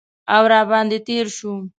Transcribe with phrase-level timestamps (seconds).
[0.35, 1.53] او را باندې تیر شو